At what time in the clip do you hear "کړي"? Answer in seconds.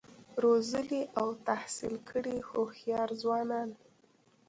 2.09-2.35